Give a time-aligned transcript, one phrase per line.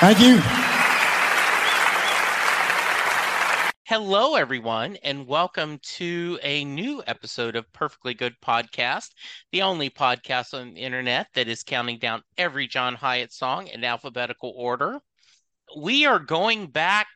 [0.00, 0.38] Thank you.
[3.84, 9.08] Hello, everyone, and welcome to a new episode of Perfectly Good Podcast,
[9.50, 13.82] the only podcast on the internet that is counting down every John Hiatt song in
[13.82, 15.00] alphabetical order.
[15.76, 17.08] We are going back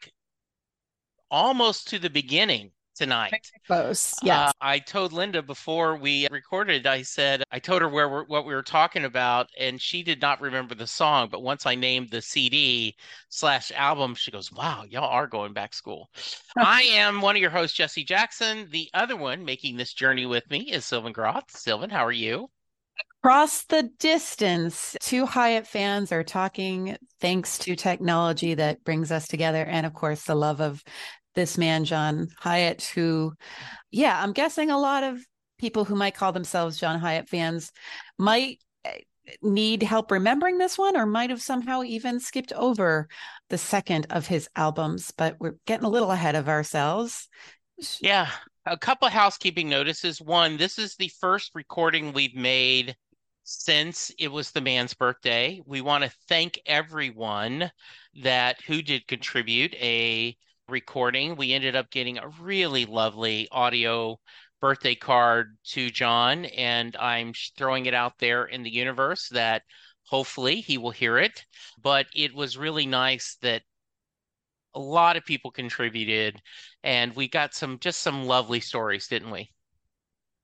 [1.30, 3.50] almost to the beginning tonight.
[3.66, 4.14] Close.
[4.22, 4.48] Yeah.
[4.48, 8.46] Uh, I told Linda before we recorded, I said, I told her where we're, what
[8.46, 11.28] we were talking about, and she did not remember the song.
[11.30, 12.96] But once I named the CD
[13.28, 16.10] slash album, she goes, Wow, y'all are going back school.
[16.58, 18.68] I am one of your hosts, Jesse Jackson.
[18.70, 21.50] The other one making this journey with me is Sylvan Groth.
[21.50, 22.48] Sylvan, how are you?
[23.24, 29.64] Across the distance, two Hiatt fans are talking thanks to technology that brings us together.
[29.64, 30.82] And of course, the love of
[31.34, 33.32] this man, John Hiatt, who,
[33.90, 35.20] yeah, I'm guessing a lot of
[35.58, 37.72] people who might call themselves John Hiatt fans
[38.18, 38.98] might eh,
[39.42, 43.08] need help remembering this one or might have somehow even skipped over
[43.48, 47.28] the second of his albums, but we're getting a little ahead of ourselves.
[48.00, 48.28] Yeah.
[48.66, 50.20] A couple housekeeping notices.
[50.20, 52.96] One, this is the first recording we've made
[53.44, 55.60] since it was the man's birthday.
[55.66, 57.70] We want to thank everyone
[58.22, 60.36] that who did contribute a
[60.68, 61.36] recording.
[61.36, 64.18] We ended up getting a really lovely audio
[64.60, 69.62] birthday card to John, and I'm throwing it out there in the universe that
[70.04, 71.44] hopefully he will hear it.
[71.82, 73.62] But it was really nice that
[74.74, 76.40] a lot of people contributed,
[76.82, 79.50] and we got some just some lovely stories, didn't we?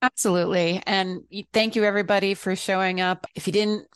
[0.03, 0.83] Absolutely.
[0.87, 3.27] And thank you, everybody, for showing up.
[3.34, 3.89] If you didn't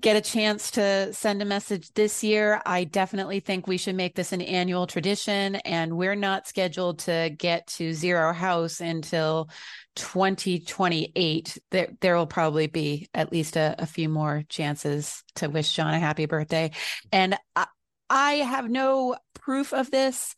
[0.00, 4.14] get a chance to send a message this year, I definitely think we should make
[4.14, 5.56] this an annual tradition.
[5.56, 9.48] And we're not scheduled to get to Zero House until
[9.96, 11.58] 2028.
[11.70, 15.94] There, there will probably be at least a, a few more chances to wish John
[15.94, 16.72] a happy birthday.
[17.12, 17.66] And I,
[18.08, 20.34] I have no proof of this,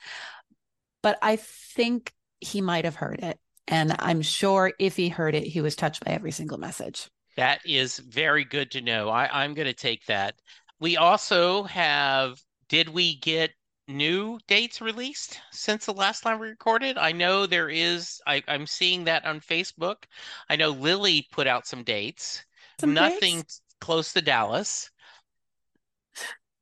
[1.03, 3.39] but I think he might have heard it.
[3.67, 7.11] And I'm sure if he heard it, he was touched by every single message.
[7.39, 9.09] That is very good to know.
[9.09, 10.35] I, I'm going to take that.
[10.81, 13.53] We also have, did we get
[13.87, 16.99] new dates released since the last time we recorded?
[16.99, 20.05] I know there is, I, I'm seeing that on Facebook.
[20.51, 22.45] I know Lilly put out some dates,
[22.81, 23.63] Some nothing dates?
[23.81, 24.91] close to Dallas.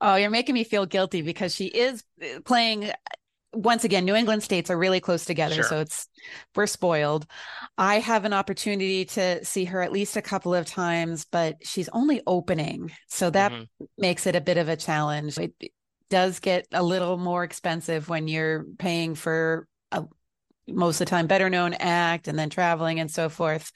[0.00, 2.05] Oh, you're making me feel guilty because she is
[2.44, 2.93] playing
[3.56, 5.64] once again, New England states are really close together, Sure.
[5.64, 6.08] so it's
[6.55, 7.26] we're spoiled.
[7.79, 11.88] I have an opportunity to see her at least a couple of times, but she's
[11.91, 13.67] only opening, so that Mhm.
[13.99, 15.38] makes it a bit of a challenge.
[15.38, 15.53] It
[16.11, 20.05] does get a little more expensive when you're paying for a
[20.69, 23.70] most of the time better known act and then traveling and so forth.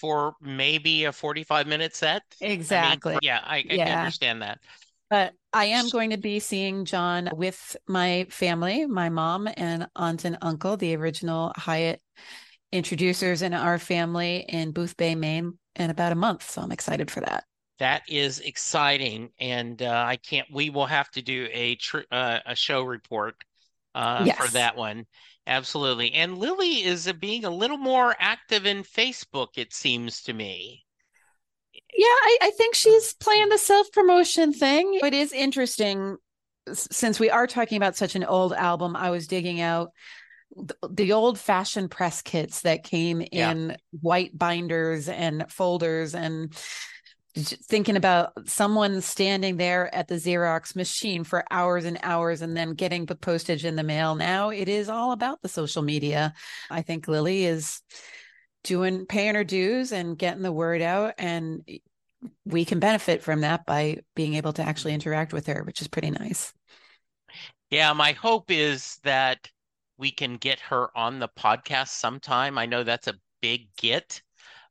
[0.00, 2.22] for maybe a 45 minute set.
[2.40, 3.18] I mean, Exactly.
[3.22, 4.00] yeah, I, I Yeah.
[4.00, 4.58] understand that.
[5.12, 10.24] But I am going to be seeing John with my family, my mom and aunt
[10.24, 12.00] and uncle, the original Hiatt
[12.72, 16.50] introducers in our family in Boothbay, Maine, in about a month.
[16.50, 17.44] So I'm excited for that.
[17.78, 20.48] That is exciting, and uh, I can't.
[20.50, 23.34] We will have to do a tr- uh, a show report
[23.94, 25.04] uh, for that one.
[25.46, 26.14] Absolutely.
[26.14, 30.86] And Lilly is uh, being a little more active in Facebook, it seems to me.
[31.94, 34.98] Yeah, I, I think she's playing the self promotion thing.
[35.02, 36.16] It is interesting
[36.72, 38.96] since we are talking about such an old album.
[38.96, 39.90] I was digging out
[40.56, 43.50] th- the old fashioned press kits that came Yeah.
[43.50, 46.54] in white binders and folders and
[47.34, 52.74] thinking about someone standing there at the Xerox machine for hours and hours and then
[52.74, 54.14] getting the postage in the mail.
[54.14, 56.34] Now it is all about the social media.
[56.70, 57.80] I think Lilly is
[58.64, 61.64] doing paying her dues and getting the word out and
[62.44, 65.88] we can benefit from that by being able to actually interact with her, which is
[65.88, 66.52] pretty nice.
[67.70, 69.50] Yeah, my hope is that
[69.98, 72.58] we can get her on the podcast sometime.
[72.58, 74.22] I know that's a big get.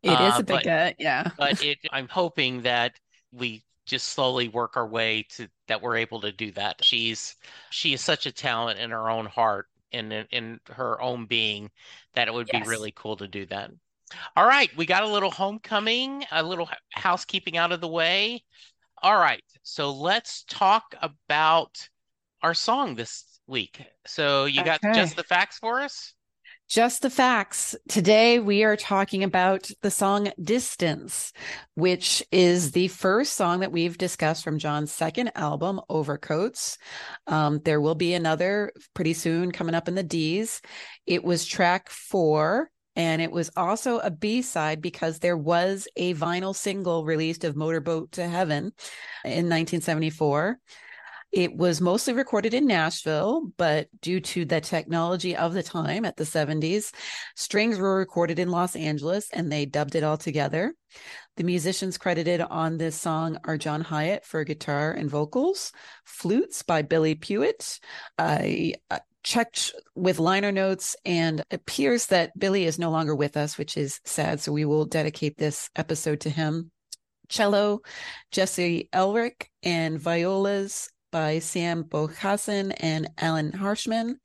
[0.03, 1.29] It is Uh, a big but- uh, yeah.
[1.37, 2.93] but it I'm hoping that
[3.31, 6.83] we just slowly work our way to that we're able to do that.
[6.85, 7.35] She's
[7.69, 11.71] she is such a talent in her own heart in, in her own being
[12.13, 12.61] that it would Yes.
[12.63, 13.71] be really cool to do that.
[14.35, 18.43] All right, we got a little homecoming, a little housekeeping out of the way.
[19.01, 21.89] All right, so let's talk about
[22.41, 23.85] our song this week.
[24.05, 26.13] So you got just the facts for us?
[26.71, 27.75] Just the facts.
[27.89, 31.33] Today we are talking about the song Distance,
[31.75, 36.77] which is the first song that we've discussed from John's second album, Overcoats.
[37.27, 40.61] Um, there will be another pretty soon coming up in the D's.
[41.05, 42.71] It was track four.
[42.95, 47.57] And it was also a B side because there was a vinyl single released of
[47.57, 48.71] Motorboat to Heaven
[49.25, 50.57] in 1974.
[51.31, 56.17] It was mostly recorded in Nashville, but due to the technology of the time at
[56.17, 56.93] the 70s,
[57.35, 60.73] strings were recorded in Los Angeles and they dubbed it all together.
[61.37, 65.71] The musicians credited on this song are John Hiatt for guitar and vocals,
[66.03, 67.79] flutes by Billy Pewitt.
[68.17, 68.73] I
[69.23, 74.01] checked with liner notes and appears that Billy is no longer with us, which is
[74.03, 74.41] sad.
[74.41, 76.71] So we will dedicate this episode to him.
[77.29, 77.79] Cello,
[78.31, 84.15] Jesse Ehrlich, and violas by Sam Boghossian and Allan Harshman.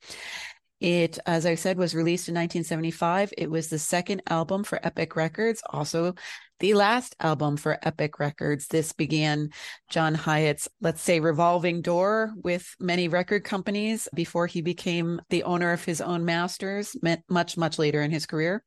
[0.79, 3.33] It, as I said, was released in 1975.
[3.37, 6.13] It was the second album for Epic Records, also
[6.59, 8.67] the last album for Epic Records.
[8.67, 9.49] This began
[9.89, 15.71] John Hiatt's, let's say, revolving door with many record companies before he became the owner
[15.71, 16.95] of his own masters,
[17.27, 18.63] much, much later in his career.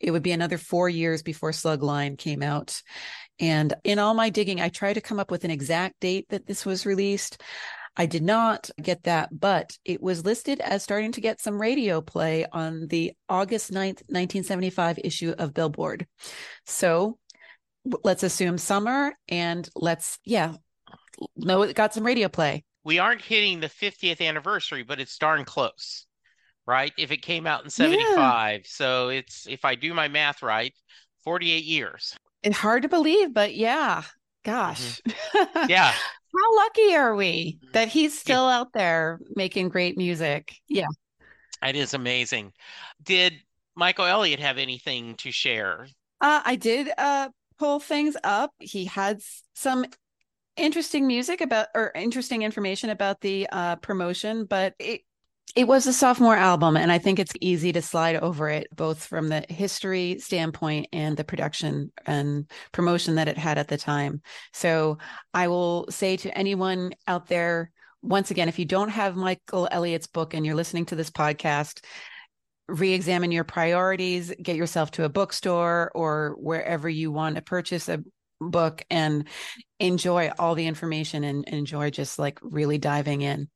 [0.00, 2.82] It would be another four years before Slug Line came out.
[3.40, 6.46] And in all my digging, I tried to come up with an exact date that
[6.46, 7.42] this was released.
[7.96, 12.00] I did not get that, but it was listed as starting to get some radio
[12.00, 16.06] play on the August 9th, 1975 issue of Billboard.
[16.64, 17.18] So
[18.04, 20.54] let's assume summer and let's, yeah,
[21.36, 22.64] know it got some radio play.
[22.84, 26.06] we aren't hitting the 50th anniversary, but it's darn close,
[26.66, 26.92] right?
[26.96, 28.66] If it came out in 75.
[28.66, 30.72] So it's, if I do my math right,
[31.24, 32.16] 48 years.
[32.42, 34.02] It's hard to believe, but yeah,
[34.44, 35.00] gosh.
[35.68, 35.92] Yeah.
[36.36, 40.54] How lucky are we that he's still out there making great music?
[40.68, 40.86] Yeah.
[41.66, 42.52] It is amazing.
[43.02, 43.34] Did
[43.74, 45.88] Michael Elliott have anything to share?
[46.20, 48.52] Uh, I did uh, pull things up.
[48.58, 49.20] He had
[49.54, 49.86] some
[50.56, 55.02] interesting music about or interesting information about the uh, promotion, but it
[55.56, 59.04] it was a sophomore album, and I think it's easy to slide over it, both
[59.04, 64.22] from the history standpoint and the production and promotion that it had at the time.
[64.52, 64.98] So
[65.32, 67.70] I will say to anyone out there,
[68.02, 71.84] once again, if you don't have Michael Elliott's book and you're listening to this podcast,
[72.68, 78.02] re-examine your priorities get yourself to a bookstore or wherever you want to purchase a
[78.40, 79.26] book and
[79.80, 83.48] enjoy all the information and enjoy just like really diving in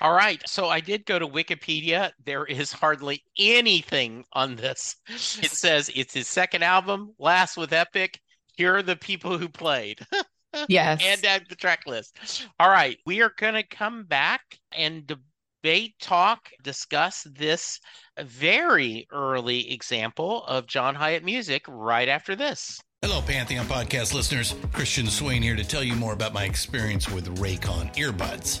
[0.00, 0.40] All right.
[0.46, 2.10] So I did go to Wikipedia.
[2.24, 4.96] There is hardly anything on this.
[5.08, 8.18] It says it's his second album, last with Epic.
[8.56, 10.00] Here are the people who played.
[10.68, 12.46] yes and uh, the track list.
[12.58, 14.40] All right, we are going to come back
[14.76, 17.78] and debate, talk, discuss this
[18.18, 22.80] very early example of John Hiatt music right after this.
[23.02, 24.54] Hello, Pantheon podcast listeners.
[24.72, 28.60] Christian Swain here to tell you more about my experience with Raycon earbuds.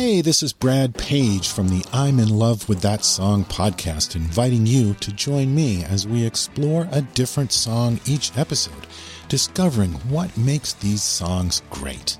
[0.00, 4.64] Hey, this is Brad Page from the I'm in Love with That Song podcast, inviting
[4.64, 8.86] you to join me as we explore a different song each episode,
[9.28, 12.16] discovering what makes these songs great.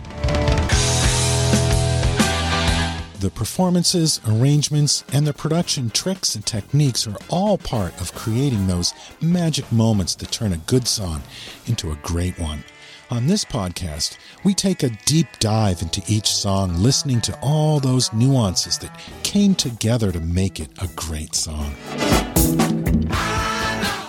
[3.21, 8.93] The performances, arrangements, and the production tricks and techniques are all part of creating those
[9.21, 11.23] magic moments that turn a good song
[11.69, 12.65] into a great one.
[13.11, 18.13] On this podcast, we take a deep dive into each song, listening to all those
[18.13, 21.75] nuances that came together to make it a great song.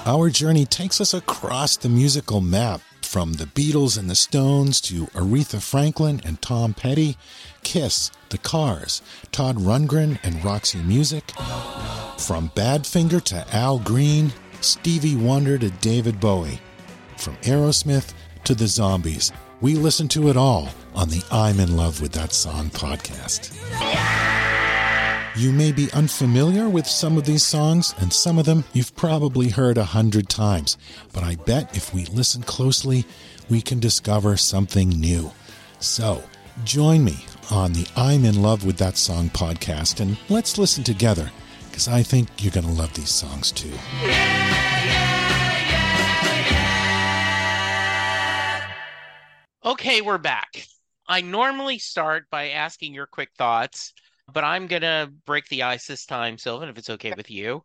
[0.05, 5.05] Our journey takes us across the musical map from the Beatles and the Stones to
[5.07, 7.15] Aretha Franklin and Tom Petty,
[7.63, 9.01] Kiss, The Cars,
[9.31, 11.31] Todd Rundgren and Roxy Music,
[12.17, 16.59] from Badfinger to Al Green, Stevie Wonder to David Bowie,
[17.15, 18.13] from Aerosmith
[18.43, 19.31] to the zombies.
[19.61, 23.55] We listen to it all on the I'm in Love with That Song podcast.
[25.35, 29.49] You may be unfamiliar with some of these songs, and some of them you've probably
[29.49, 30.77] heard a hundred times,
[31.13, 33.05] but I bet if we listen closely,
[33.49, 35.31] we can discover something new.
[35.79, 36.23] So,
[36.65, 41.31] join me on the I'm in Love with That Song podcast, and let's listen together,
[41.69, 43.71] because I think you're going to love these songs too.
[49.69, 50.65] Okay, we're back.
[51.07, 53.93] I normally start by asking your quick thoughts,
[54.33, 57.61] but I'm going to break the ice this time, Sylvan, if it's okay with you.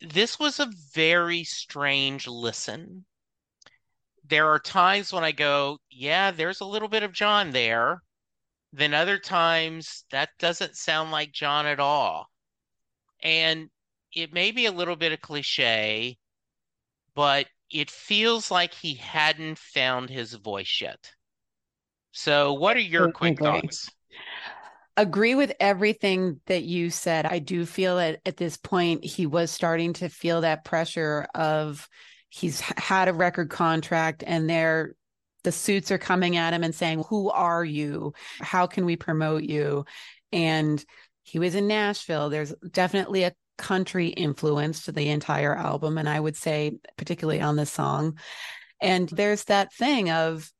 [0.00, 3.04] This was a very strange listen.
[4.28, 8.04] There are times when I go, yeah, there's a little bit of John there.
[8.72, 12.28] Then other times, that doesn't sound like John at all.
[13.24, 13.70] And
[14.14, 16.16] it may be a little bit of cliche,
[17.16, 21.10] but it feels like he hadn't found his voice yet.
[22.12, 23.90] So, what are your quick thoughts?
[24.96, 27.24] Agree with everything that you said.
[27.24, 31.88] I do feel that at this point he was starting to feel that pressure of
[32.28, 34.94] he's had a record contract and they're
[35.42, 38.12] the suits are coming at him and saying, Who are you?
[38.40, 39.84] How can we promote you?
[40.32, 40.84] And
[41.22, 42.30] he was in Nashville.
[42.30, 45.98] There's definitely a country influence to the entire album.
[45.98, 48.18] And I would say, particularly on this song.
[48.80, 50.50] And there's that thing of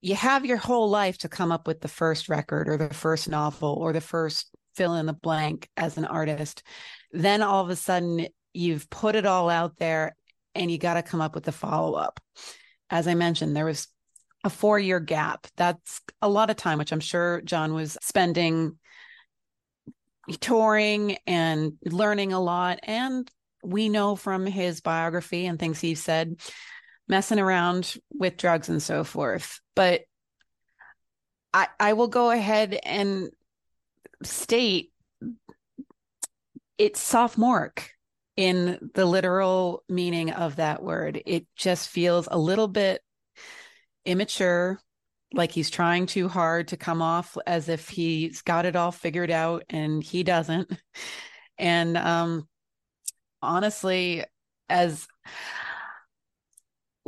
[0.00, 3.28] you have your whole life to come up with the first record or the first
[3.28, 6.62] novel or the first fill in the blank as an artist.
[7.12, 10.14] Then all of a sudden, you've put it all out there
[10.54, 12.20] and you got to come up with the follow up.
[12.90, 13.88] As I mentioned, there was
[14.44, 15.46] a four year gap.
[15.56, 18.78] That's a lot of time, which I'm sure John was spending
[20.40, 22.78] touring and learning a lot.
[22.82, 23.28] And
[23.64, 26.36] we know from his biography and things he said,
[27.08, 29.60] messing around with drugs and so forth.
[29.74, 30.02] But
[31.52, 33.30] I I will go ahead and
[34.22, 34.92] state
[36.76, 37.90] it's sophomoric
[38.36, 41.20] in the literal meaning of that word.
[41.26, 43.02] It just feels a little bit
[44.04, 44.80] immature,
[45.34, 49.30] like he's trying too hard to come off as if he's got it all figured
[49.30, 50.70] out and he doesn't.
[51.58, 52.46] And um
[53.42, 54.24] honestly,
[54.68, 55.08] as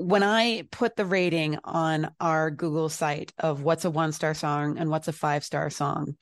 [0.00, 4.78] when I put the rating on our Google site of what's a one star song
[4.78, 6.16] and what's a five star song,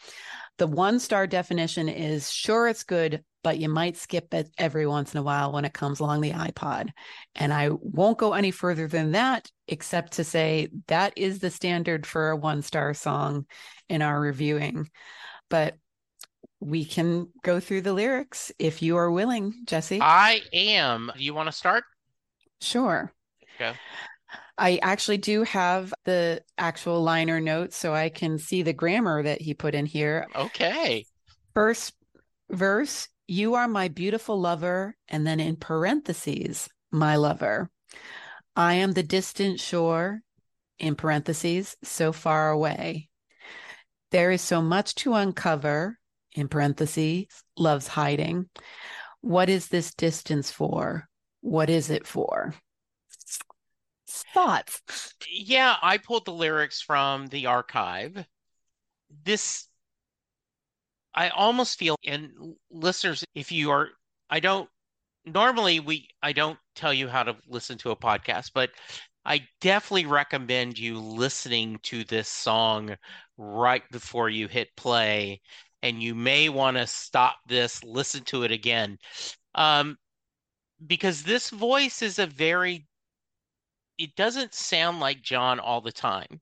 [0.59, 5.15] the one star definition is sure it's good, but you might skip it every once
[5.15, 6.91] in a while when it comes along the iPod.
[7.37, 12.07] And I won't go any further than that, except to say that is the standard
[12.07, 13.47] for a one star song
[13.89, 14.91] in our reviewing.
[15.49, 15.77] But
[16.61, 20.01] we can go through the lyrics if you are willing, Jesse.
[20.01, 21.13] I am.
[21.17, 21.85] You want to start?
[22.61, 23.13] Sure.
[23.61, 23.73] Okay.
[24.57, 29.41] I actually do have the actual liner notes so I can see the grammar that
[29.41, 30.27] he put in here.
[30.35, 31.07] Okay.
[31.55, 31.95] First
[32.51, 34.97] verse, you are my beautiful lover.
[35.09, 37.71] And then in parentheses, my lover.
[38.57, 40.21] I am the distant shore,
[40.79, 43.09] in parentheses, so far away.
[44.11, 45.99] There is so much to uncover,
[46.35, 48.49] in parentheses, love's hiding.
[49.21, 51.09] What is this distance for?
[51.41, 52.55] What is it for?
[54.39, 55.15] Thoughts?
[55.29, 58.25] Yeah, I pulled the lyrics from the archive.
[59.25, 59.67] This,
[61.13, 62.31] I almost feel, and
[62.71, 63.89] listeners, if you are,
[64.31, 64.69] I don't,
[65.27, 68.71] normally we, I don't tell you how to listen to a podcast, but
[69.25, 72.95] I definitely recommend you listening to this song
[73.37, 75.41] right before you hit play.
[75.83, 78.99] And you may want to stop this, listen to it again.
[79.57, 79.97] Um,
[80.87, 82.88] because this voice is a very
[83.99, 86.41] it doesn't sound like John all the time.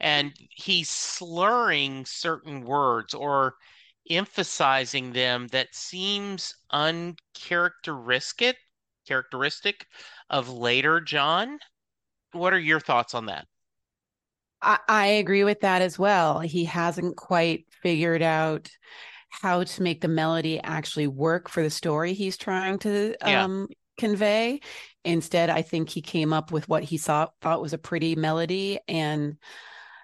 [0.00, 3.54] And he's slurring certain words or
[4.10, 8.56] emphasizing them that seems uncharacteristic
[9.06, 9.86] characteristic
[10.30, 11.58] of later John.
[12.32, 13.46] What are your thoughts on that?
[14.60, 16.40] I, I agree with that as well.
[16.40, 18.70] He hasn't quite figured out
[19.30, 24.60] how to make the melody actually work for the story he's trying to um, convey.
[25.04, 28.78] Instead, I think he came up with what he saw, thought was a pretty melody.
[28.88, 29.36] And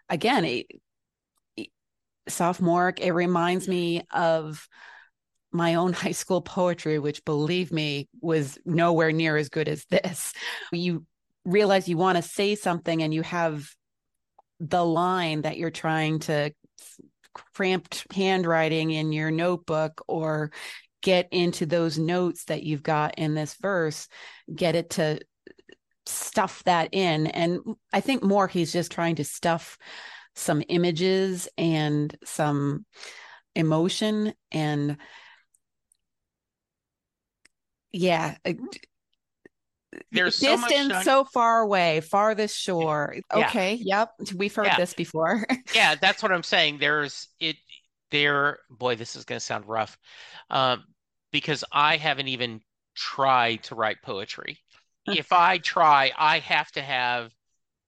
[0.08, 0.66] again, it,
[1.56, 1.70] it-
[2.28, 4.68] sophomoric, it reminds me of
[5.52, 10.32] my own high school poetry, which believe me was nowhere near as good as this.
[10.72, 11.04] You
[11.44, 13.68] realize you want to say something and you have
[14.60, 16.52] the line that you're trying to
[17.54, 20.50] cramped handwriting in your notebook or
[21.02, 24.08] get into those notes that you've got in this verse,
[24.54, 25.20] get it to
[26.06, 27.26] stuff that in.
[27.28, 27.60] And
[27.92, 29.78] I think more he's just trying to stuff
[30.34, 32.86] some images and some
[33.56, 34.96] emotion and
[37.92, 38.36] yeah
[40.12, 43.48] There's so distance un- so far away farthest shore Yeah.
[43.48, 44.76] okay yep we've heard Yeah.
[44.76, 46.78] this before yeah, that's what I'm saying.
[46.78, 47.56] There's it
[48.12, 49.98] there, boy, this is gonna sound rough.
[50.48, 50.84] Um,
[51.32, 52.60] because I haven't even
[52.94, 54.58] tried to write poetry.
[55.06, 57.32] If I try, I have to have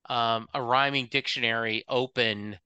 [0.09, 2.59] um, a rhyming dictionary open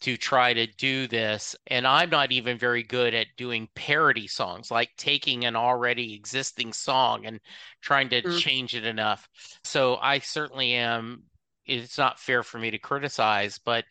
[0.00, 1.54] to try to do this.
[1.68, 6.72] And I'm not even very good at doing parody songs, like taking an already existing
[6.72, 7.40] song and
[7.80, 8.38] trying to Mm.
[8.38, 9.28] change it enough.
[9.64, 11.24] So I certainly am.
[11.66, 13.84] It's not fair for me to criticize, but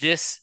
[0.00, 0.40] this,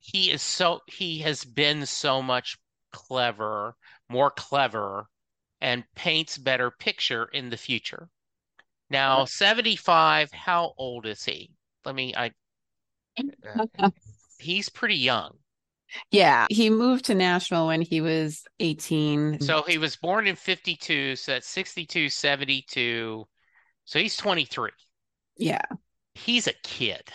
[0.00, 2.58] he is so, he has been so much
[2.92, 3.76] clever,
[4.08, 5.08] more clever,
[5.60, 8.10] and paints better picture in the future.
[8.90, 11.52] Now, 75, how old is he?
[11.84, 12.32] Let me, I,
[14.38, 15.38] he's pretty young.
[16.10, 21.16] yeah he moved to nashville when he was 18 So he was born in 52,
[21.16, 23.28] so that's 62, 72.
[23.84, 24.70] So he's 23.
[25.36, 25.62] yeah
[26.14, 27.12] He's a kid.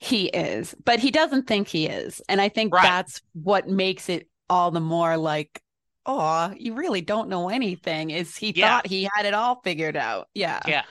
[0.00, 2.20] He is, but he doesn't think he is.
[2.28, 2.80] And I think Right.
[2.80, 5.62] that's what makes it all the more like,
[6.06, 8.10] oh, you really don't know anything.
[8.10, 8.76] Is he Yeah.
[8.76, 10.28] thought he had it all figured out?
[10.34, 10.60] Yeah.
[10.66, 10.84] Yeah.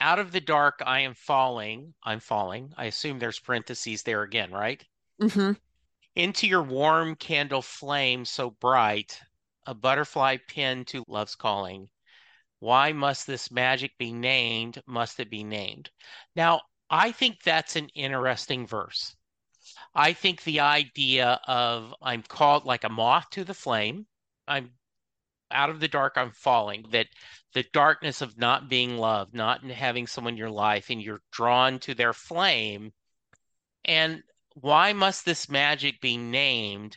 [0.00, 1.94] Out of the dark, I am falling.
[2.04, 2.72] I'm falling.
[2.76, 4.84] I assume there's parentheses there again, right?
[5.20, 5.52] hmm
[6.14, 9.20] Into your warm candle flame so bright,
[9.66, 11.90] a butterfly pinned to love's calling.
[12.60, 14.82] Why must this magic be named?
[14.86, 15.90] Must it be named?
[16.36, 19.16] Now, I think that's an interesting verse.
[19.94, 24.06] I think the idea of I'm called like a moth to the flame,
[24.48, 24.70] I'm
[25.50, 27.08] out of the dark, I'm falling, that
[27.54, 31.78] the darkness of not being loved, not having someone in your life, and you're drawn
[31.80, 32.92] to their flame.
[33.84, 34.22] And
[34.54, 36.96] why must this magic be named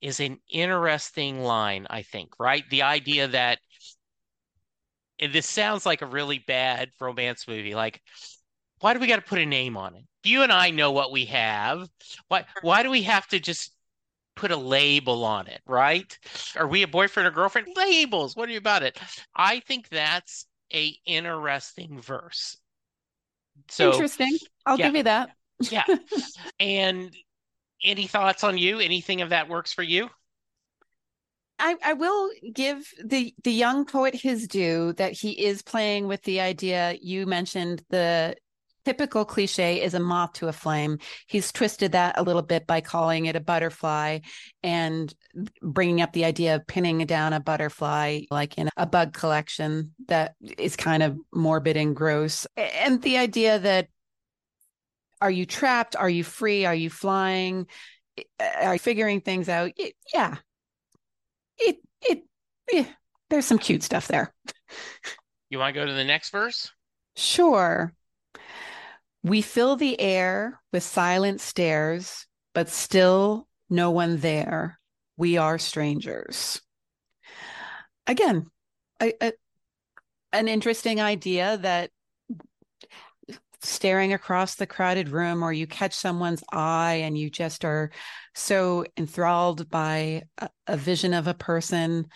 [0.00, 2.64] is an interesting line, I think, right?
[2.70, 3.60] The idea that
[5.22, 7.76] and this sounds like a really bad romance movie.
[7.76, 8.00] Like,
[8.82, 10.02] why do we got to put a name on it?
[10.24, 11.88] You and I know what we have.
[12.28, 13.72] Why why do we have to just
[14.34, 16.18] put a label on it, right?
[16.56, 17.68] Are we a boyfriend or girlfriend?
[17.76, 18.36] Labels.
[18.36, 18.98] What are you about it?
[19.34, 22.56] I think that's a interesting verse.
[23.68, 24.36] So Interesting.
[24.66, 24.86] I'll yeah.
[24.86, 25.30] give you that.
[25.70, 25.84] yeah.
[26.60, 27.14] and
[27.84, 28.80] any thoughts on you?
[28.80, 30.08] Anything of that works for you?
[31.58, 36.22] I, I will give the the young poet his due that he is playing with
[36.22, 38.34] the idea you mentioned the
[38.84, 40.98] typical cliche is a moth to a flame.
[41.26, 44.20] He's twisted that a little bit by calling it a butterfly
[44.62, 45.12] and
[45.60, 50.34] bringing up the idea of pinning down a butterfly like in a bug collection that
[50.58, 52.46] is kind of morbid and gross.
[52.56, 53.88] And the idea that
[55.20, 55.94] are you trapped?
[55.94, 56.64] Are you free?
[56.64, 57.68] Are you flying?
[58.40, 59.70] Are you figuring things out?
[60.12, 60.36] Yeah.
[61.58, 62.24] It it
[62.72, 62.86] yeah,
[63.30, 64.34] there's some cute stuff there.
[65.48, 66.72] You want to go to the next verse?
[67.14, 67.92] Sure.
[69.22, 74.78] We fill the air with silent stares, but still no one there.
[75.16, 76.60] We are strangers.
[78.06, 78.46] Again,
[79.00, 79.32] a, a,
[80.32, 81.90] an interesting idea that
[83.62, 87.90] staring across the crowded room or you catch someone's eye and you just are
[88.34, 92.06] so enthralled by a, a, vision of a person.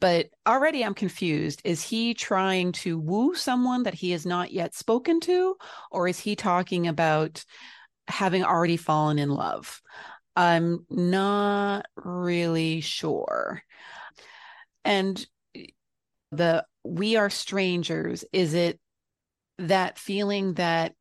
[0.00, 1.62] But already i'm confused.
[1.64, 5.54] Is he trying to woo someone that he has not yet spoken to
[5.90, 7.44] or is he talking about
[8.08, 9.80] having already fallen in love?
[10.34, 13.62] I'm not really sure.
[14.84, 15.66] And eh,
[16.32, 18.80] the we are strangers is it
[19.58, 20.94] that feeling that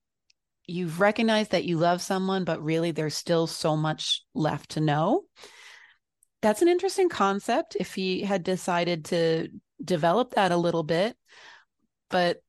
[0.68, 5.24] you've recognized that you love someone, but really there's still so much left to know.
[6.42, 9.50] That's an interesting concept if he had decided to
[9.84, 11.16] develop that a little bit,
[12.10, 12.42] but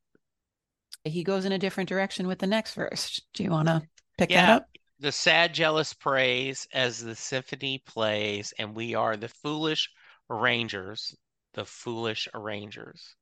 [1.04, 3.20] he goes in a different direction with the next verse.
[3.34, 3.82] Do you want to
[4.18, 4.46] pick yeah.
[4.46, 4.66] that up?
[5.00, 9.90] The sad, jealous praise as the symphony plays, and we are the foolish
[10.30, 11.14] arrangers,
[11.54, 13.16] the foolish arrangers.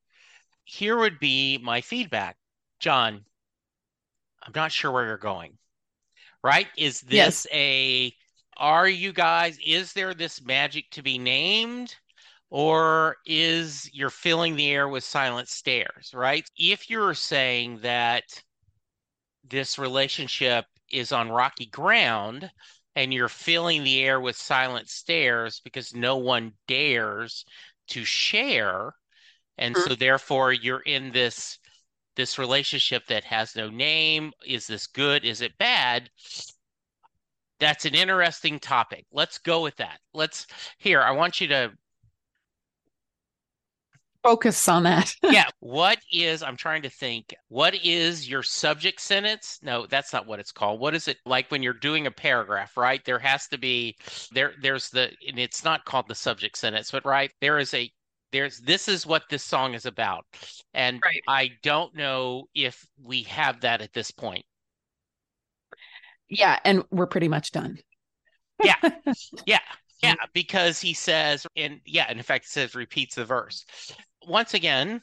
[0.63, 2.37] Here would be my feedback
[2.81, 3.23] John,
[4.41, 5.57] I'm not sure where you're going.
[6.43, 6.67] Right?
[6.75, 7.47] Is this yes.
[7.53, 8.13] a
[8.57, 11.95] are you guys is there this magic to be named
[12.49, 16.49] or is you're filling the air with silent stares, right?
[16.57, 18.23] If you're saying that
[19.47, 22.49] this relationship is on rocky ground
[22.95, 27.45] and you're filling the air with silent stares because no one dares
[27.89, 28.93] to share
[29.57, 29.89] and mm-hmm.
[29.89, 31.59] so therefore you're in this
[32.15, 36.09] this relationship that has no name is this good is it bad?
[37.59, 39.05] That's an interesting topic.
[39.11, 39.99] Let's go with that.
[40.13, 40.47] Let's
[40.77, 41.71] here i want you to
[44.23, 45.15] focus on that.
[45.23, 49.59] Yeah what is i'm trying to think what is your subject sentence?
[49.61, 50.79] No that's not what it's called.
[50.79, 53.03] What is it like when you're doing a paragraph right?
[53.05, 53.95] There has to be
[54.31, 57.91] there there's the and it's not called the subject sentence but right there is a
[58.31, 60.25] there's this is what this song is about.
[60.73, 61.21] And right.
[61.27, 64.45] i don't know if we have that at this point.
[66.29, 67.77] Yeah and we're pretty much done.
[68.63, 68.75] Yeah.
[69.45, 69.59] Yeah.
[70.01, 70.25] Yeah mm-hmm.
[70.33, 73.65] because he says and yeah and in fact it says repeats the verse.
[74.27, 75.01] Once again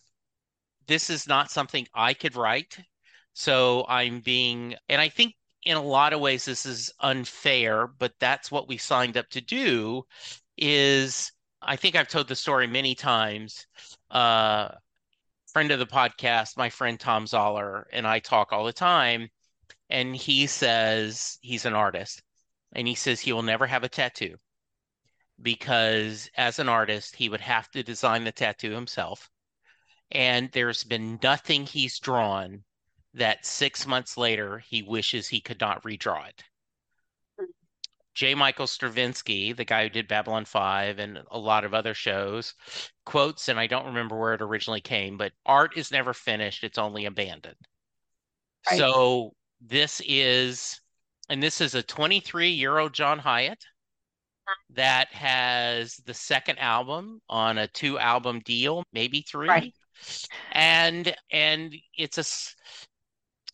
[0.86, 2.78] this is not something i could write.
[3.34, 8.12] So i'm being and i think in a lot of ways this is unfair but
[8.20, 10.02] that's what we signed up to do
[10.56, 13.66] is I think I've told the story many times.
[14.10, 14.68] Uh,
[15.52, 19.28] friend of the podcast, my friend Tom Zoller, and I talk all the time.
[19.90, 22.22] And he says he's an artist,
[22.72, 24.36] and he says he will never have a tattoo
[25.40, 29.30] because, as an artist, he would have to design the tattoo himself.
[30.10, 32.64] And there's been nothing he's drawn
[33.14, 36.44] that six months later he wishes he could not redraw it.
[38.18, 38.34] J.
[38.34, 42.52] Michael Straczynski, the guy who did Babylon 5 and a lot of other shows,
[43.06, 46.78] quotes, and I don't remember where it originally came, but art is never finished, it's
[46.78, 47.54] only abandoned.
[48.68, 48.76] Right.
[48.76, 50.80] So this is,
[51.28, 53.64] and this is a 23 year old John Hiatt
[54.70, 59.46] that has the second album on a two album deal, maybe three.
[59.46, 59.74] Right.
[60.50, 62.24] And and it's a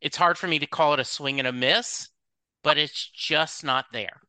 [0.01, 2.09] it's hard for me to call it a swing and a miss,
[2.63, 4.23] but it's just not there.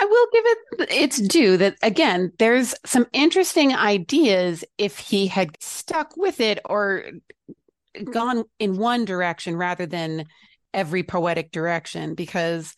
[0.00, 5.56] I will give it its due that again, there's some interesting ideas if he had
[5.60, 7.04] stuck with it or
[8.12, 10.26] gone in one direction rather than
[10.72, 12.74] every poetic direction, because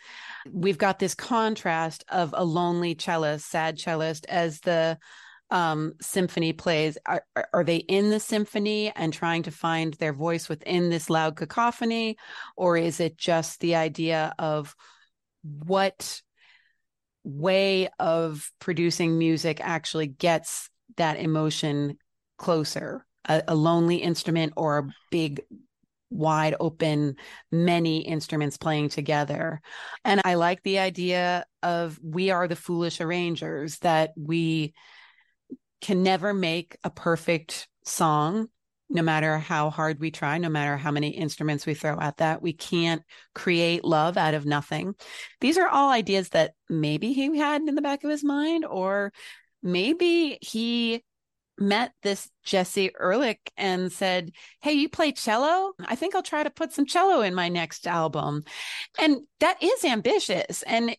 [0.51, 4.97] we've got this contrast of a lonely cellist, sad cellist as the
[5.51, 6.97] um, symphony plays.
[7.05, 11.37] Are, are they in the symphony and trying to find their voice within this loud
[11.37, 12.17] cacophony?
[12.57, 14.75] Or is it just the idea of
[15.43, 16.23] what
[17.25, 21.99] way of producing music actually gets that emotion
[22.39, 23.07] closer.
[23.27, 25.43] A, a lonely instrument or a big
[26.11, 27.17] wide open
[27.53, 29.61] many instruments playing together.
[30.05, 34.75] And i like the idea of we are the foolish arrangers that we
[35.81, 38.49] can never make a perfect song
[38.91, 42.43] no matter how hard we try, no matter how many instruments we throw at that.
[42.43, 43.03] We can't
[43.35, 44.95] create love out of nothing.
[45.41, 49.13] These are all ideas that maybe he had in the back of his mind, or
[49.63, 51.05] maybe he
[51.57, 55.73] met this Jesse Ehrlich and said, Hey, you play cello?
[55.87, 58.43] I think I'll try to put some cello in my next album.
[58.99, 60.97] And that is ambitious and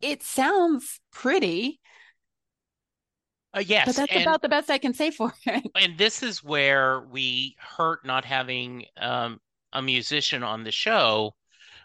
[0.00, 1.80] it sounds pretty.
[3.54, 5.70] Uh, yes, but that's and, about the best I can say for it.
[5.76, 9.40] And this is where we hurt not having um,
[9.72, 11.34] a musician on the show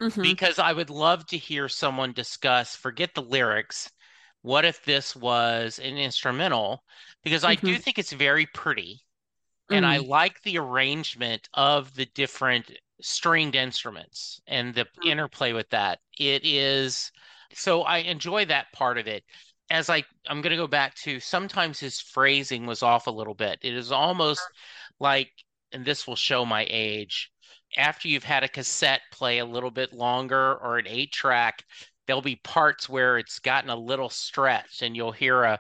[0.02, 0.22] mm-hmm.
[0.22, 3.92] because I would love to hear someone discuss, forget the lyrics.
[4.42, 6.84] What if this was an instrumental?
[7.24, 7.52] Because mm-hmm.
[7.52, 7.82] I do mm-hmm.
[7.82, 9.02] think it's very pretty.
[9.70, 9.90] And mm.
[9.90, 15.12] I like the arrangement of the different stringed instruments and the mm.
[15.12, 16.00] interplay with that.
[16.18, 17.12] It is
[17.54, 19.24] so I enjoy that part of it
[19.70, 23.34] as I I'm going to go back to sometimes his phrasing was off a little
[23.34, 23.60] bit.
[23.62, 24.42] It is almost
[25.00, 25.32] like,
[25.72, 27.32] and this will show my age.
[27.78, 31.64] After you've had a cassette play a little bit longer or an eight track,
[32.08, 35.60] there'll be parts where it's gotten a little stretched, and you'll hear a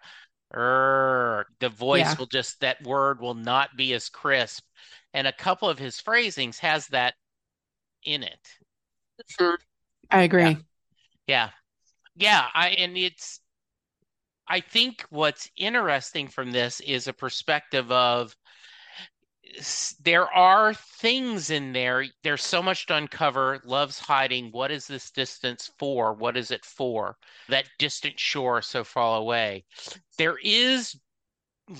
[0.56, 2.16] er, the voice yeah.
[2.18, 4.64] will just that word will not be as crisp.
[5.14, 7.14] And a couple of his phrasings has that
[8.04, 8.40] in it.
[10.10, 10.44] I agree.
[10.44, 10.56] Yeah.
[11.28, 11.50] yeah.
[12.16, 13.40] Yeah, I and it's
[14.50, 18.36] I think what's interesting from this is a perspective of
[20.04, 22.06] there are things in there.
[22.24, 23.62] There's so much to uncover.
[23.64, 24.52] Love's hiding.
[24.52, 26.14] What is this distance for?
[26.14, 27.18] What is it for?
[27.48, 29.66] That distant shore so far away.
[30.18, 31.00] There is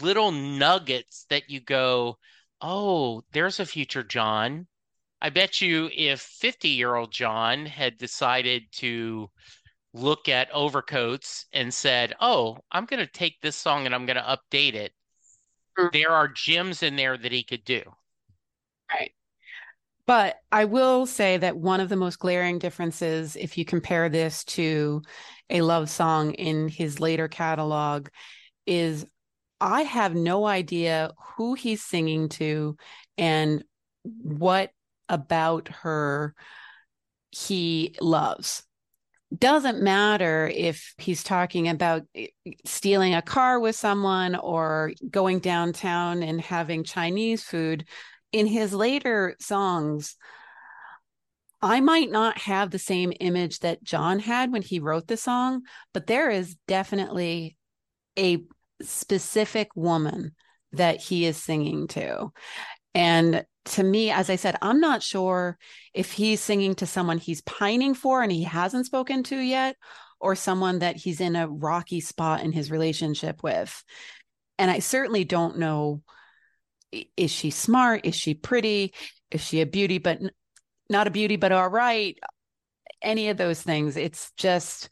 [0.02, 2.18] little nuggets that you go,
[2.62, 4.68] oh, there's a future John.
[5.22, 9.30] I bet you if 50 year old John had decided to
[9.94, 14.18] look at overcoats and said, "Oh, I'm going to take this song and I'm going
[14.18, 14.94] to update it."
[15.78, 15.90] Mm-hmm.
[15.94, 17.82] There are gems in there that he could do.
[18.92, 19.12] Right.
[20.06, 24.44] But I will say that one of the most glaring differences, if you compare this
[24.46, 25.04] to
[25.50, 28.08] a love song in his later catalog,
[28.66, 29.06] is
[29.62, 32.76] I have no idea who he's singing to
[33.18, 33.64] and
[34.04, 34.72] what
[35.10, 36.34] about her
[37.32, 38.64] he loves
[39.38, 42.28] doesn't matter if he's talking about eh,
[42.66, 47.88] stealing a car with someone or going downtown and having Chinese food.
[48.32, 50.16] In his later songs,
[51.62, 55.64] I might not have the same image that John had when he wrote the song,
[55.94, 57.58] but there is definitely
[58.18, 58.44] a
[58.82, 60.36] specific woman
[60.72, 62.32] that he is singing to.
[62.96, 65.58] And to me, as I said, I'm not sure
[65.94, 69.76] if he's singing to someone he's pining for and he hasn't spoken to yet,
[70.20, 73.84] or someone that he's in a rocky spot in his relationship with.
[74.58, 76.02] And I certainly don't know
[77.16, 78.06] is she smart?
[78.06, 78.94] Is she pretty?
[79.32, 80.20] Is she a beauty, but
[80.90, 82.18] not a beauty, but all right?
[83.02, 83.96] Any of those things.
[83.96, 84.90] It's just,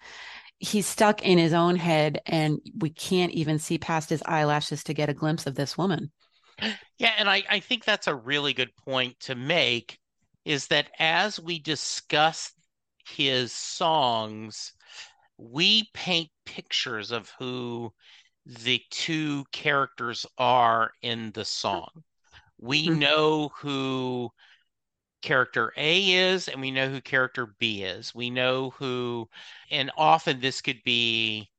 [0.60, 4.94] he's stuck in his own head and we can't even see past his eyelashes to
[4.94, 6.12] get a glimpse of this woman.
[6.98, 10.00] Yeah, and I, I think that's a really good point to make
[10.46, 12.54] is that as we discuss
[13.06, 14.74] his songs,
[15.38, 17.94] we paint pictures of who
[18.46, 21.90] the two characters are in the song.
[22.60, 23.00] We mm-hmm.
[23.00, 24.32] know who
[25.22, 28.16] character A is, and we know who character B is.
[28.16, 29.28] We know who,
[29.70, 31.50] and often this could be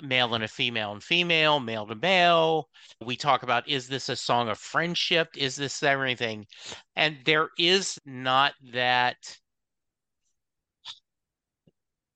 [0.00, 2.68] male and a female and female, male to male.
[3.04, 5.28] We talk about is this a song of friendship?
[5.36, 6.46] Is this everything?
[6.96, 9.16] And there is not that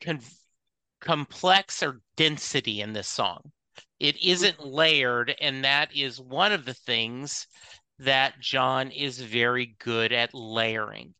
[0.02, 0.20] con-
[1.00, 3.52] complex or density in this song.
[3.98, 7.46] It isn't layered, and that is one of the things
[7.98, 11.14] that John is very good at layering.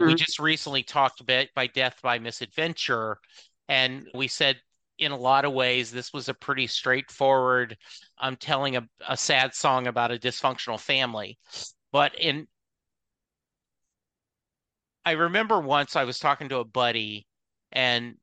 [0.00, 0.06] Mm-hmm.
[0.06, 3.18] We just recently talked about by Death by Misadventure,
[3.68, 4.60] and we said
[4.98, 7.76] in a lot of ways, this was a pretty straightforward.
[8.18, 11.38] I'm telling a, a sad song about a dysfunctional family,
[11.92, 12.46] but in
[15.04, 17.26] I remember once I was talking to a buddy,
[17.72, 18.16] and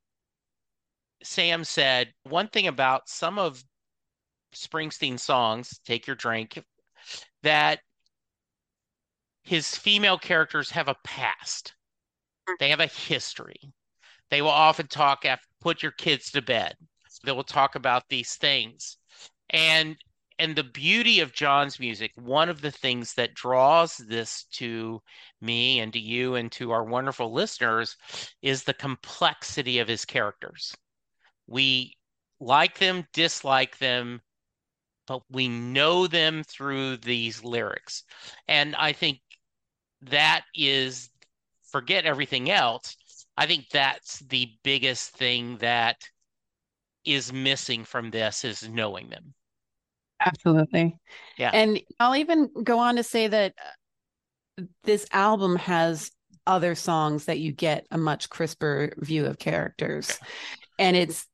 [1.22, 3.62] Sam said one thing about some of
[4.54, 6.62] Springsteen songs, take your drink,
[7.42, 7.80] that
[9.42, 11.74] his female characters have a past.
[12.58, 13.72] They have a history.
[14.30, 16.74] They will often talk after put your kids to bed.
[17.24, 18.96] They will talk about these things.
[19.50, 19.96] And
[20.38, 25.02] and the beauty of John's music, one of the things that draws this to
[25.42, 27.96] me and to you and to our wonderful listeners
[28.40, 30.74] is the complexity of his characters.
[31.46, 31.96] We
[32.40, 34.22] like them, dislike them,
[35.06, 38.04] but we know them through these lyrics.
[38.48, 39.20] And I think
[40.02, 41.10] that is
[41.70, 42.96] forget everything else.
[43.36, 45.96] I think that's the biggest thing that
[47.04, 49.34] is missing from this is knowing them.
[50.20, 50.98] Absolutely.
[51.38, 51.50] Yeah.
[51.52, 53.54] And I'll even go on to say that
[54.58, 56.10] uh, this album has
[56.46, 60.18] other songs that you get a much crisper view of characters.
[60.78, 61.26] And it's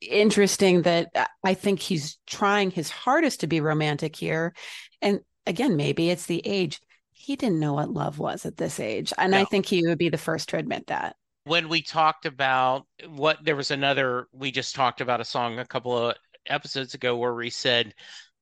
[0.00, 4.54] interesting that uh, I think he's trying his hardest to be romantic here.
[5.00, 6.80] And again, maybe it's the age.
[7.12, 9.12] He didn't know what love was at this age.
[9.16, 9.40] And No.
[9.40, 11.16] I think he would be the first to admit that.
[11.50, 15.66] When we talked about what there was another we just talked about a song a
[15.66, 16.14] couple of
[16.46, 17.92] episodes ago where we said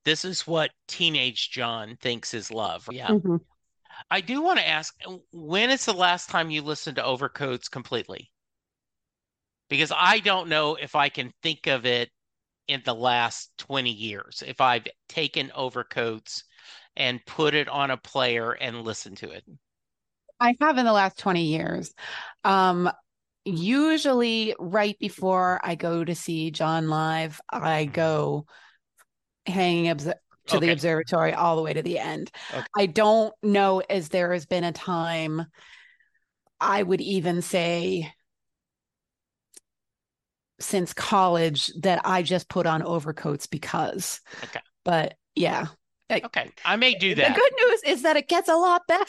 [0.05, 2.87] this is what teenage john thinks is love.
[2.93, 3.09] Yeah.
[3.09, 3.41] Mhm.
[4.11, 4.95] i do want to ask
[5.33, 8.31] when is the last time you listened to overcoats completely?
[9.71, 12.11] Because i don't know if i can think of it
[12.67, 16.45] in the last 20 years if i've taken overcoats
[16.95, 19.45] and put it on a player and listened to it
[20.41, 21.93] I have in the last 20 years.
[22.45, 22.91] Um,
[23.45, 28.47] usually right before I go to see John live, I go
[29.47, 30.13] hanging obs-
[30.47, 32.31] to the observatory all the way to the end.
[32.53, 32.67] Okay.
[32.77, 35.47] I don't know as there has been a time
[36.61, 38.13] I would even say
[40.61, 44.21] since college that I just put on overcoats because.
[44.45, 44.61] Okay.
[44.85, 45.67] But yeah.
[46.11, 47.35] okay i may do that.
[47.35, 49.05] The good news is that it gets a lot better.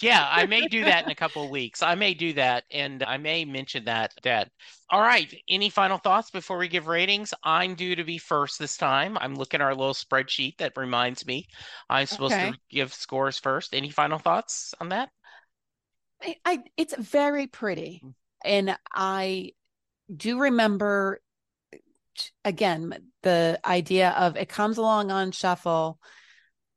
[0.00, 1.82] Yeah, I may do that in a couple of weeks.
[1.82, 4.48] I may do that, and I may mention that, Dad.
[4.88, 5.34] All right.
[5.48, 7.34] Any final thoughts before we give ratings?
[7.42, 9.18] I'm due to be first this time.
[9.20, 11.46] I'm looking at our little spreadsheet that reminds me
[11.88, 12.52] I'm supposed Okay.
[12.52, 13.74] to give scores first.
[13.74, 15.10] Any final thoughts on that?
[16.22, 18.14] I, I it's very pretty mm.
[18.44, 19.52] and i
[20.14, 21.20] do remember
[22.44, 25.98] again the idea of it comes along on shuffle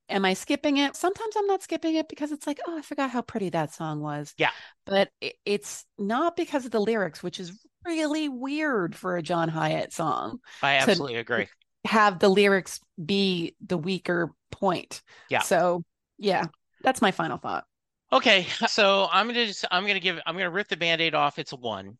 [0.09, 3.09] am i skipping it sometimes i'm not skipping it because it's like oh i forgot
[3.09, 4.51] how pretty that song was Yeah.
[4.85, 5.09] but
[5.45, 10.39] it's not because of the lyrics which is really weird for a john hiatt song
[10.61, 11.47] I So- absolutely agree.
[11.85, 15.41] have the lyrics be the weaker point Yeah.
[15.41, 15.83] so
[16.17, 16.45] yeah
[16.81, 17.65] that's my final thought
[18.11, 21.39] Okay, so I'm gonna just I'm gonna give I'm gonna rip the band-aid off.
[21.39, 21.97] It's a one.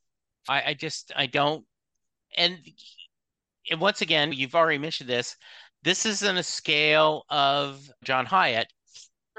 [0.48, 1.66] I, I just I don't
[2.38, 2.60] and
[3.72, 5.36] and once again, you've already mentioned this.
[5.84, 8.67] This is on a scale of John Hiatt.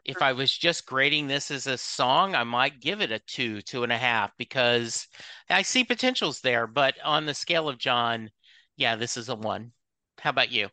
[0.05, 0.25] If mm-hmm.
[0.25, 3.83] I was just grading this as a song, I might give it a two, two
[3.83, 5.09] and a half, because
[5.49, 6.67] I see potentials there.
[6.67, 8.31] But on the scale of John,
[8.77, 9.73] yeah, this is a one.
[10.21, 10.69] How about you?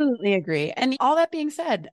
[0.00, 0.72] Absolutely agree.
[0.72, 1.88] And all that being said,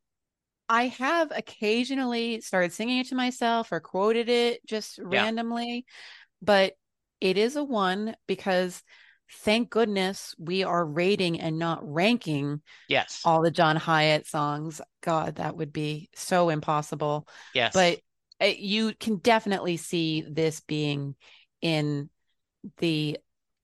[0.67, 5.86] I have occasionally started singing it to myself or quoted it just randomly,
[6.41, 6.73] but
[7.21, 8.82] it is a one because
[9.32, 13.22] thank goodness we are rating and not ranking Yes.
[13.26, 14.82] all the John Hiatt songs.
[15.02, 17.28] God, that would be so impossible.
[17.54, 17.74] Yes.
[17.74, 18.00] But
[18.42, 21.15] uh, you can definitely see this being
[21.62, 22.10] in
[22.78, 23.18] the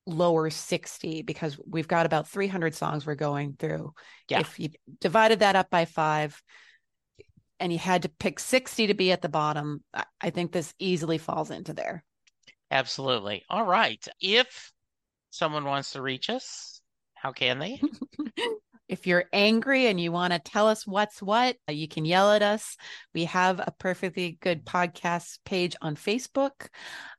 [0.06, 3.93] lower 60 because we've got about 300 songs we're going through.
[4.30, 4.41] Yeah.
[4.41, 4.69] If you
[5.01, 6.41] divided that up by five
[7.60, 10.73] and you had to pick 60 to be at the bottom, I- I think this
[10.78, 12.04] easily falls into there.
[12.69, 13.43] Absolutely.
[13.49, 14.06] All right.
[14.19, 14.71] If
[15.35, 16.81] someone wants to reach us,
[17.13, 17.81] how can they?
[18.87, 22.31] If you're angry and you want to tell us what's what, uh, you can yell
[22.31, 22.77] at us.
[23.15, 26.67] We have a perfectly good podcast page on Facebook.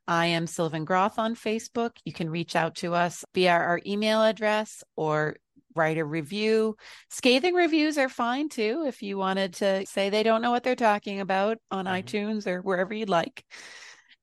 [0.07, 1.91] I am Sylvan Groth on Facebook.
[2.05, 5.35] You can reach out to us via our email address or
[5.75, 6.77] write a review.
[7.09, 10.73] Scathing reviews are fine too if you wanted to say they don't know what they're
[10.73, 12.01] talking about on Mhm.
[12.01, 13.43] iTunes or wherever you'd like.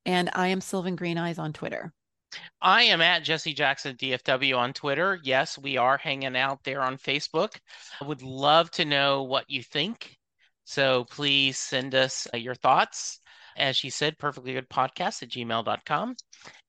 [0.07, 1.93] And I am Sylvan Green Eyes on Twitter.
[2.61, 5.19] I am at Jesse Jackson DFW on Twitter.
[5.23, 7.57] Yes, we are hanging out there on Facebook.
[8.01, 10.17] I would love to know what you think.
[10.65, 13.21] So please send us uh, your thoughts.
[13.57, 16.17] As she said, perfectly good podcast at gmail.com.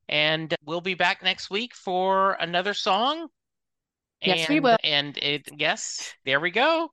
[0.08, 3.28] And we'll be back next week for another song.
[4.22, 4.78] Yes, we And- will.
[4.84, 6.90] And it, yes, there we go.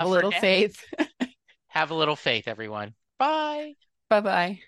[0.00, 0.82] A For little now, faith.
[1.68, 2.94] Have a little faith, everyone.
[3.18, 3.74] Bye.
[4.08, 4.60] bye bye.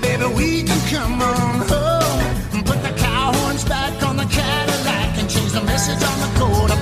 [0.00, 1.97] Baby, we can come on home
[3.64, 6.28] back on the Cadillac and change the message on the
[6.72, 6.78] of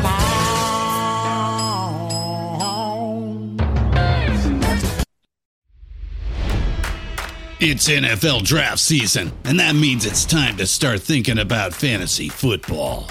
[7.58, 13.10] It's NFL draft season, and that means it's time to start thinking about fantasy football.